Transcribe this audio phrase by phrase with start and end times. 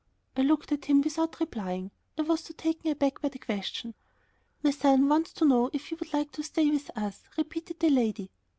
[0.35, 3.93] I looked at him without replying; I was so taken back by the question.
[4.63, 7.91] "My son wants to know if you would like to stay with us?" repeated the
[7.91, 8.31] lady.